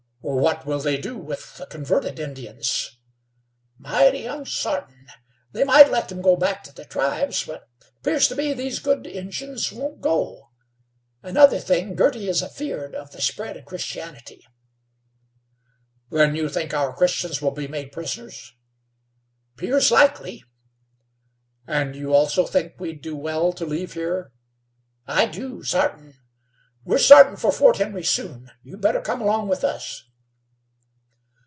[0.23, 2.99] "What will they do with the converted Indians?"
[3.79, 5.07] "Mighty onsartin.
[5.51, 7.67] They might let them go back to the tribes, but
[8.03, 10.51] 'pears to me these good Injuns won't go.
[11.23, 14.45] Another thing, Girty is afeered of the spread of Christianity."
[16.11, 18.53] "Then you think our Christians will be made prisoners?"
[19.57, 20.43] "'Pears likely."
[21.65, 24.33] "And you, also, think we'd do well to leave here."
[25.07, 26.13] "I do, sartin.
[26.85, 28.51] We're startin' for Fort Henry soon.
[28.61, 30.03] You'd better come along with us."